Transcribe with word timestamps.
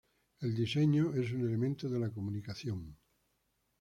El 0.39 0.55
diseño 0.55 1.13
es 1.13 1.31
un 1.31 1.41
elemento 1.47 1.87
de 1.87 1.99
la 1.99 2.09
comunicación. 2.09 2.97